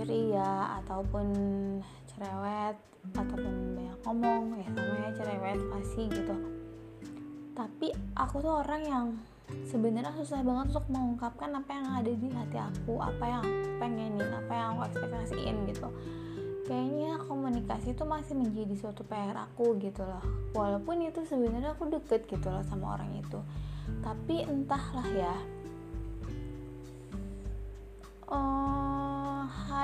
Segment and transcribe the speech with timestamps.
[0.00, 1.28] ceria ataupun
[2.08, 2.76] cerewet
[3.12, 6.36] ataupun banyak ngomong ya sama ya cerewet pasti gitu.
[7.52, 9.06] Tapi aku tuh orang yang
[9.68, 14.30] sebenarnya susah banget untuk mengungkapkan apa yang ada di hati aku apa yang aku pengenin
[14.32, 15.88] apa yang aku ekspektasiin gitu.
[16.64, 20.24] Kayaknya komunikasi itu masih menjadi suatu PR aku gitu loh.
[20.56, 23.42] Walaupun itu sebenarnya aku deket gitu loh sama orang itu.
[24.00, 25.34] Tapi entahlah ya.
[28.30, 28.79] Oh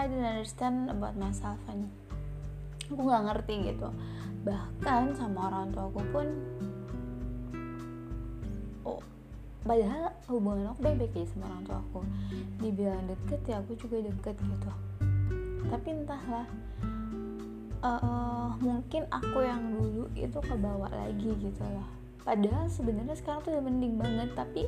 [0.07, 1.91] I don't understand about myself and
[2.87, 3.91] aku nggak ngerti gitu.
[4.47, 6.27] Bahkan sama orang tua aku pun
[8.87, 9.03] oh
[9.67, 12.01] padahal hubungan aku baik-baik aja sama orang tua aku.
[12.63, 14.71] Dibilang deket ya aku juga deket gitu.
[15.75, 16.47] Tapi entahlah
[17.83, 21.89] uh, mungkin aku yang dulu itu kebawa lagi gitu loh
[22.27, 24.67] padahal sebenarnya sekarang tuh udah mending banget tapi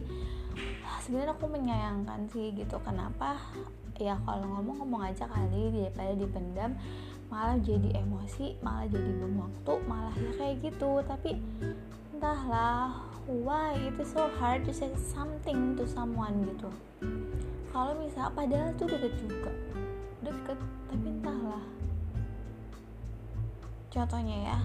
[1.02, 3.34] sebenarnya aku menyayangkan sih gitu kenapa
[3.98, 6.70] ya kalau ngomong ngomong aja kali daripada dipendam
[7.28, 10.91] malah jadi emosi malah jadi bom waktu malah ya kayak gitu.
[11.04, 11.36] Tapi
[12.14, 16.70] entahlah why it is so hard to say something to someone gitu.
[17.69, 19.52] Kalau misal padahal tuh deket juga
[20.24, 21.64] deket tapi entahlah.
[23.92, 24.58] Contohnya ya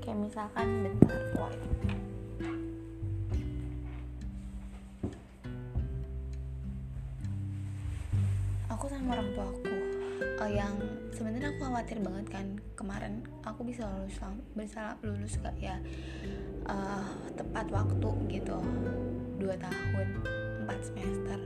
[0.00, 1.52] kayak misalkan bentar wah
[11.78, 14.18] khawatir banget kan kemarin aku bisa lulus
[14.58, 15.78] bisa lulus gak ya?
[16.66, 17.06] Uh,
[17.38, 18.58] tepat waktu gitu
[19.38, 20.18] dua tahun
[20.66, 21.38] empat semester.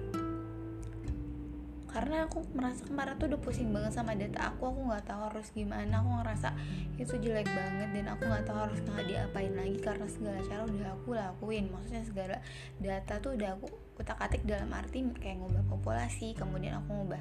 [1.84, 5.52] Karena aku merasa kemarin tuh udah pusing banget sama data aku aku nggak tahu harus
[5.52, 6.48] gimana aku ngerasa
[6.96, 10.90] itu jelek banget dan aku nggak tahu harus nggak diapain lagi karena segala cara udah
[10.96, 11.68] aku lakuin.
[11.68, 12.36] Maksudnya segala
[12.80, 13.68] data tuh udah aku
[14.00, 17.20] kutak atik dalam arti kayak ngubah populasi kemudian aku ngubah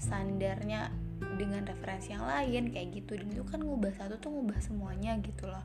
[0.00, 0.88] standarnya
[1.38, 3.14] dengan referensi yang lain kayak gitu.
[3.14, 5.62] Dan itu kan ngubah satu tuh ngubah semuanya gitu loh.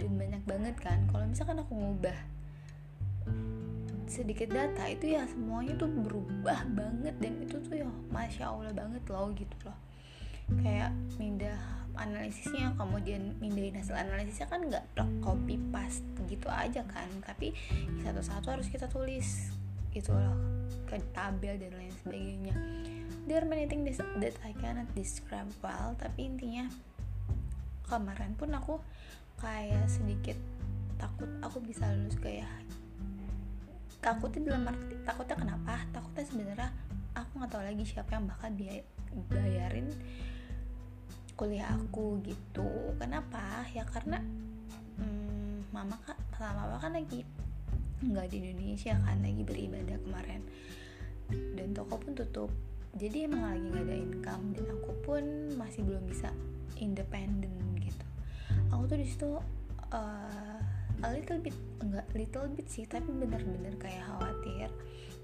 [0.00, 1.04] Dan banyak banget kan.
[1.12, 2.16] Kalau misalkan aku ngubah
[4.04, 7.14] sedikit data itu ya semuanya tuh berubah banget.
[7.20, 9.78] Dan itu tuh ya masya allah banget loh gitu loh.
[10.64, 11.56] Kayak mindah
[11.94, 14.84] analisisnya kemudian mindahin hasil analisisnya kan nggak
[15.20, 17.06] copy paste gitu aja kan.
[17.20, 17.52] Tapi
[18.00, 19.52] satu-satu harus kita tulis
[19.94, 20.34] gitu loh
[20.90, 22.54] ke tabel dan lain sebagainya
[23.24, 26.68] there are many things that I cannot describe well tapi intinya
[27.88, 28.80] kemarin pun aku
[29.40, 30.36] kayak sedikit
[30.96, 32.48] takut aku bisa lulus kayak
[34.04, 35.74] takutnya dalam arti takutnya kenapa?
[35.92, 36.68] Takutnya sebenarnya
[37.16, 38.48] aku nggak tahu lagi siapa yang bakal
[39.32, 39.88] bayarin
[41.34, 42.68] kuliah aku gitu.
[43.00, 43.64] Kenapa?
[43.72, 44.20] Ya karena
[45.00, 47.24] hmm, mama kak sama papa kan lagi
[48.04, 50.42] nggak di Indonesia kan lagi beribadah kemarin.
[51.56, 52.52] Dan toko pun tutup
[52.94, 55.22] jadi emang lagi nggak ada income dan aku pun
[55.58, 56.30] masih belum bisa
[56.78, 58.06] independen gitu.
[58.70, 59.30] Aku tuh di situ
[59.90, 60.58] uh,
[61.02, 64.70] a little bit enggak little bit sih tapi bener-bener kayak khawatir.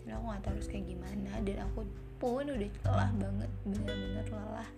[0.02, 1.30] Dan aku nggak tahu harus kayak gimana.
[1.46, 1.80] Dan aku
[2.18, 4.70] pun udah lelah banget bener-bener lelah.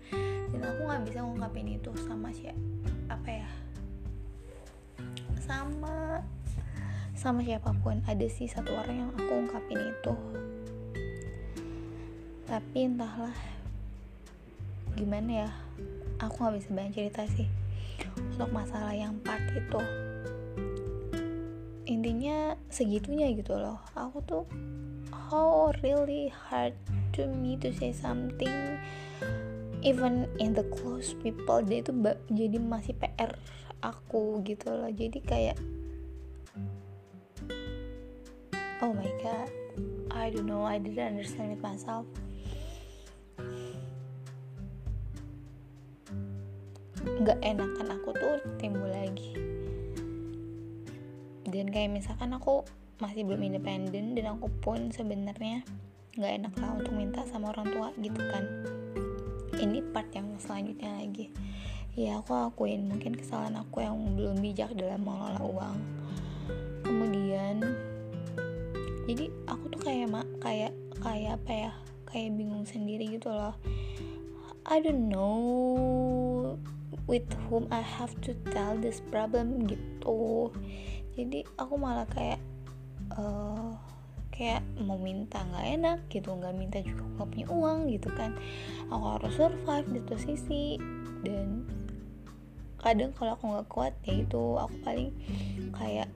[0.53, 2.61] Dan aku nggak bisa ngungkapin itu sama siapa
[3.09, 3.49] apa ya
[5.41, 6.21] sama
[7.17, 8.05] sama siapa pun.
[8.05, 10.13] Ada sih satu orang yang aku ungkapin itu
[12.53, 13.33] tapi entahlah.
[14.93, 15.51] Gimana ya?
[16.21, 17.49] Aku nggak bisa banyak cerita sih
[18.21, 19.81] untuk masalah yang part itu.
[21.89, 23.81] Intinya segitunya gitu loh.
[23.97, 24.45] Aku tuh
[25.33, 26.77] how really hard
[27.17, 28.53] to me to say something
[29.81, 31.97] even in the close people dia itu
[32.29, 33.33] jadi masih PR
[33.81, 34.93] aku gitu loh.
[34.93, 35.57] Jadi kayak
[38.85, 39.49] oh my god
[40.13, 42.05] I don't know I didn't understand it myself
[47.23, 49.31] nggak enakan aku tuh timbul lagi.
[51.47, 52.67] Dan kayak misalkan aku
[52.99, 55.63] masih belum independen dan aku pun sebenarnya
[56.19, 58.43] nggak enak lah untuk minta sama orang tua gitu kan.
[59.55, 61.31] Ini part yang selanjutnya lagi.
[61.95, 65.77] Ya aku akuin mungkin kesalahan aku yang belum bijak dalam mengelola uang.
[66.83, 67.63] Kemudian
[69.07, 71.73] jadi aku tuh kayak mak kayak kayak apa ya
[72.11, 73.55] kayak bingung sendiri gitu loh.
[74.67, 76.59] I don't know
[77.07, 80.53] with whom I have to tell this problem gitu.
[81.13, 82.41] Jadi aku malah kayak
[83.17, 83.77] uh,
[84.33, 88.33] kayak mau minta nggak enak gitu nggak minta juga nggak punya uang gitu kan.
[88.89, 90.65] Aku harus survive di satu sisi.
[91.23, 91.69] Dan
[92.83, 95.11] kadang kalau aku nggak kuat ya itu aku paling
[95.71, 96.11] kayak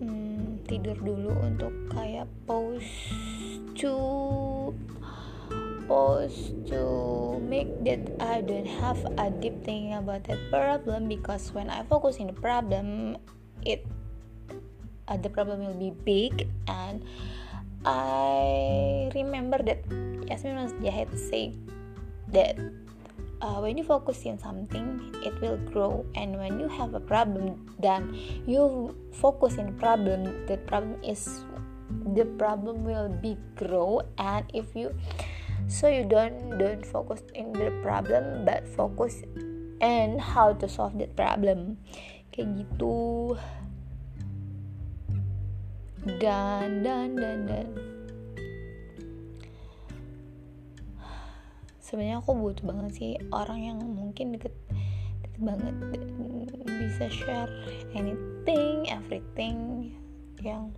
[0.00, 3.12] hmm, tidur dulu untuk kayak pause
[3.76, 3.92] to
[5.84, 11.68] supposed to make that I don't have a deep thinking about that problem because when
[11.68, 13.20] I focus in the problem
[13.68, 13.84] it
[15.08, 17.04] uh, the problem will be big and
[17.84, 19.84] I remember that
[20.24, 21.52] Yasmin was Jahid say
[22.32, 22.56] that
[23.44, 27.60] uh, when you focus in something it will grow and when you have a problem
[27.76, 28.16] then
[28.48, 31.44] you focus in problem the problem is
[32.16, 34.88] the problem will be grow and if you
[35.68, 39.22] so you don't don't focus in the problem but focus
[39.80, 41.76] and how to solve that problem.
[42.32, 43.36] Kayak gitu.
[46.20, 47.68] Dan dan dan dan.
[51.80, 54.52] Sebenarnya aku butuh banget sih orang yang mungkin deket
[55.22, 55.76] deket banget
[56.64, 57.50] bisa share
[57.96, 59.90] anything everything
[60.42, 60.74] yang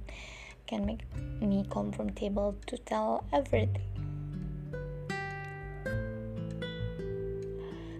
[0.69, 1.03] can make
[1.41, 3.96] me comfortable to tell everything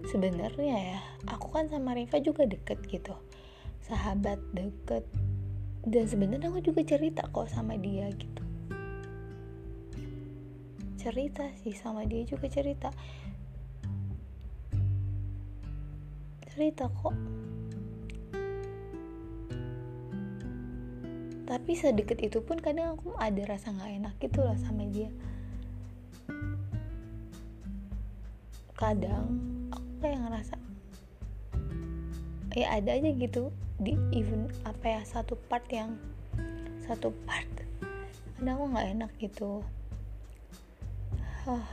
[0.07, 3.13] sebenarnya ya aku kan sama Riva juga deket gitu.
[3.83, 5.03] Sahabat deket.
[5.87, 8.43] Dan sebenarnya aku juga cerita kok sama dia gitu.
[10.99, 12.91] Cerita sih sama dia juga cerita.
[16.51, 17.15] Cerita kok.
[21.47, 25.07] Tapi sedekat itu pun kadang aku ada rasa nggak enak gitu lah sama dia.
[28.75, 29.56] Kadang
[29.99, 30.55] kayak ngerasa
[32.57, 35.93] ya ada aja gitu di even apa ya satu part yang
[36.81, 37.45] satu part
[38.37, 39.65] kadang aku nggak enak gitu.
[41.49, 41.67] Oh,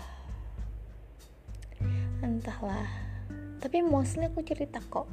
[2.25, 2.89] entahlah.
[3.61, 5.05] Tapi mostly aku cerita kok.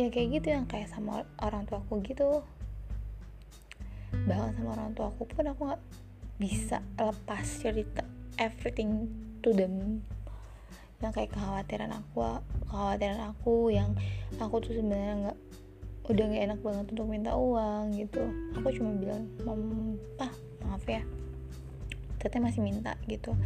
[0.00, 2.40] Ya kayak gitu yang kayak sama orang tua aku gitu.
[4.24, 5.84] Bahkan sama orang tua aku pun aku nggak
[6.40, 8.04] bisa lepas cerita
[8.40, 9.08] everything
[9.44, 10.00] to them
[11.04, 13.92] yang kayak kekhawatiran aku kekhawatiran aku yang
[14.40, 15.38] aku tuh sebenarnya nggak
[16.06, 18.22] udah nggak enak banget untuk minta uang gitu.
[18.54, 19.26] Aku cuma bilang
[20.22, 20.32] ah
[20.62, 21.02] maaf ya
[22.26, 23.36] teteh masih minta gitu.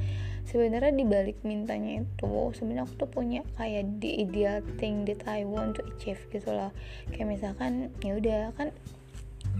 [0.49, 5.44] Sebenarnya di balik mintanya itu sebenarnya aku tuh punya kayak the ideal thing that I
[5.44, 6.73] want to achieve gitu loh.
[7.12, 8.69] Kayak misalkan ya udah kan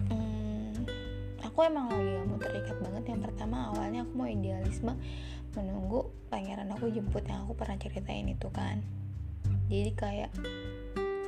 [0.09, 0.89] hmm,
[1.45, 3.05] aku emang lagi gak mau terikat banget.
[3.13, 4.95] Yang pertama awalnya aku mau idealisme
[5.55, 8.83] menunggu pangeran aku jemput yang aku pernah ceritain itu kan.
[9.71, 10.31] Jadi kayak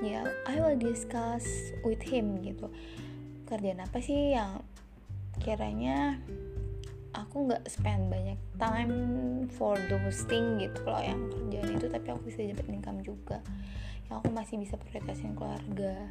[0.03, 1.47] ya I will discuss
[1.87, 2.71] with him gitu.
[3.47, 4.63] Kerjaan apa sih yang
[5.43, 6.19] kiranya
[7.13, 8.95] aku nggak spend banyak time
[9.53, 13.39] for those thing gitu loh yang kerjaan itu tapi aku bisa dapat income juga.
[14.11, 16.11] Yang aku masih bisa prioritasin keluarga.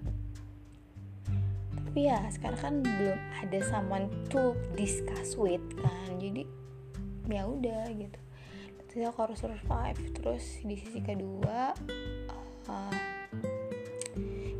[1.92, 6.16] Tapi ya sekarang kan belum ada someone to discuss with kan.
[6.16, 6.61] Jadi
[7.30, 8.20] ya udah gitu.
[8.92, 10.02] Terus aku harus survive.
[10.18, 11.76] Terus di sisi kedua
[12.68, 12.96] uh,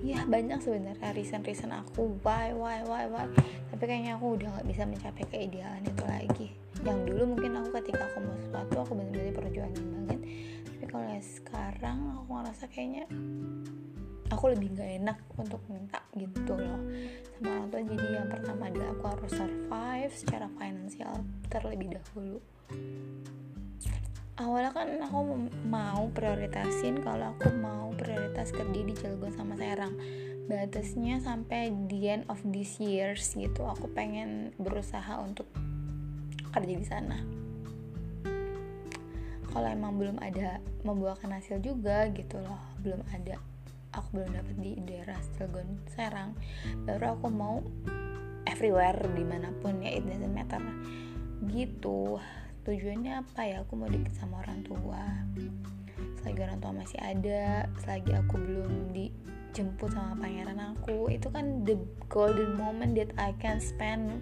[0.02, 3.26] ya banyak sebenarnya reason reason aku why why why why.
[3.72, 6.48] Tapi kayaknya aku udah nggak bisa mencapai keidealan itu lagi.
[6.82, 10.20] Yang dulu mungkin aku ketika aku mau sesuatu aku benar-benar perjuangan banget.
[10.66, 13.06] Tapi kalau sekarang aku ngerasa kayaknya
[14.32, 16.80] aku lebih gak enak untuk minta gitu loh.
[17.36, 21.14] Sama orang tua jadi yang pertama adalah aku harus survive secara finansial
[21.52, 22.40] terlebih dahulu.
[24.40, 25.20] Awalnya kan aku
[25.68, 29.94] mau prioritasin kalau aku mau prioritas kerja di Cilegon sama Serang.
[30.50, 35.46] Batasnya sampai the end of this years gitu aku pengen berusaha untuk
[36.56, 37.20] kerja di sana.
[39.52, 43.38] Kalau emang belum ada membuahkan hasil juga gitu loh belum ada
[43.92, 46.36] aku belum dapat di daerah Cilegon Serang
[46.88, 47.60] baru aku mau
[48.50, 50.62] everywhere di mana pun ya it doesn't matter.
[51.50, 52.18] Gitu.
[52.62, 53.66] Tujuannya apa ya?
[53.66, 55.02] Aku mau deket sama orang tua.
[56.22, 61.78] Selagi orang tua masih ada selagi aku belum dijemput sama pangeran aku itu kan the
[62.14, 64.22] golden moment that I can spend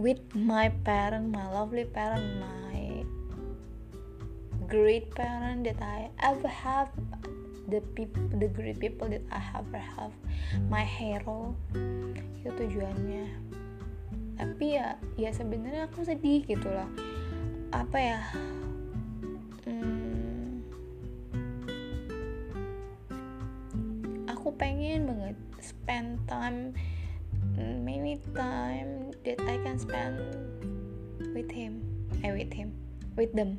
[0.00, 3.04] with my parent my lovely parent my
[4.64, 6.88] great parent that I ever have
[7.68, 10.12] the people the great people that I have have
[10.72, 11.52] my hero.
[12.40, 13.28] Itu tujuannya.
[14.40, 16.88] Tapi ya ya sebenarnya aku sedih gitu loh.
[17.70, 18.20] Apa ya?
[19.68, 20.64] Hmm,
[24.24, 26.72] aku pengen banget spend time
[27.58, 30.16] many time that I can spend
[31.34, 31.82] with him
[32.22, 32.72] eh with him
[33.18, 33.58] with them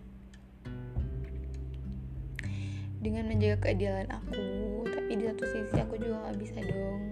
[3.00, 4.84] dengan menjaga keadilan aku.
[4.88, 7.04] Tapi di satu sisi aku juga nggak bisa dong.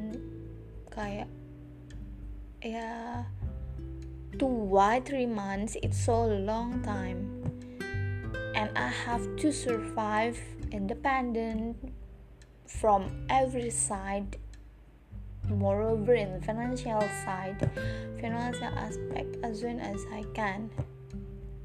[0.91, 1.29] Kayak
[2.61, 3.23] ya
[4.43, 5.79] why three months?
[5.81, 7.47] It's so long time.
[8.53, 10.37] And I have to survive
[10.71, 11.77] independent
[12.67, 14.37] from every side.
[15.47, 17.55] Moreover in the financial side
[18.19, 20.67] financial aspect as soon as I can.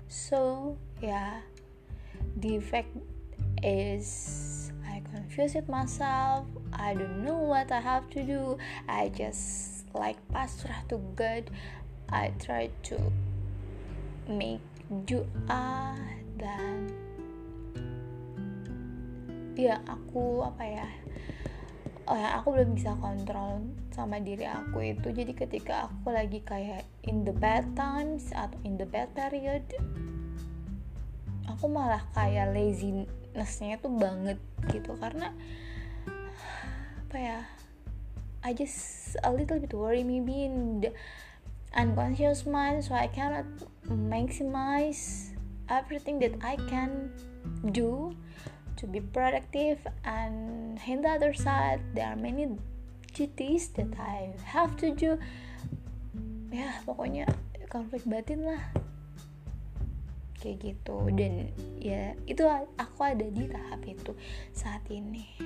[0.07, 1.43] So yeah
[2.39, 2.95] the fact
[3.63, 6.45] is I confuse it myself.
[6.75, 8.59] I don't know what I have to do.
[8.91, 11.49] I just like pasrah to God.
[12.13, 12.99] I try to
[14.29, 14.61] make
[14.93, 15.97] doa
[16.37, 16.93] dan
[19.57, 20.89] ya aku apa ya
[22.05, 23.65] oh ya aku belum bisa kontrol
[23.97, 25.09] sama diri aku itu.
[25.09, 29.65] Jadi ketika aku lagi kayak in the bad times atau in the bad period
[31.49, 32.53] aku malah kayak
[33.33, 34.93] lazinessnya tuh banget gitu.
[35.01, 35.33] Karena
[37.09, 37.39] apa ya
[38.41, 40.91] I just a little bit worry maybe in the
[41.77, 43.45] unconscious mind so I cannot
[43.89, 45.33] maximize
[45.69, 47.13] everything that I can
[47.73, 48.17] do
[48.77, 49.81] to be productive.
[50.05, 52.57] And in the other side there are many
[53.13, 55.21] duties that I have to do.
[56.53, 57.29] Ya pokoknya
[57.73, 58.61] konflik batin lah
[60.43, 61.07] kayak gitu.
[61.15, 62.43] Dan ya itu
[62.75, 64.13] aku ada di tahap itu
[64.51, 65.39] saat ini.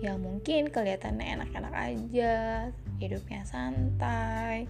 [0.00, 2.34] Ya mungkin kelihatannya enak-enak aja
[2.96, 4.64] hidupnya santai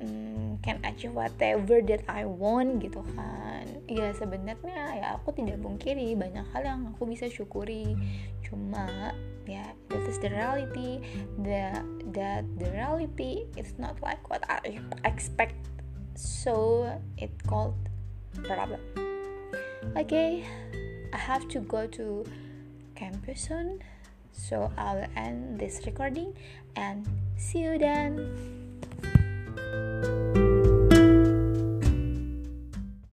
[0.00, 3.68] um, can achieve whatever that I want gitu kan.
[3.86, 7.94] Ya sebenarnya ya aku tidak pungkiri banyak hal yang aku bisa syukuri.
[8.42, 9.14] Cuma
[9.44, 11.04] ya that is the reality.
[11.44, 11.84] The
[12.16, 15.58] that the reality is not like what I expect.
[16.16, 16.84] So
[17.16, 17.89] it called
[18.44, 18.80] problem.
[19.96, 20.46] Okay
[21.12, 22.24] I have to go to
[22.94, 23.80] campus soon
[24.32, 26.34] so I'll end this recording
[26.76, 27.06] and
[27.36, 28.59] see you then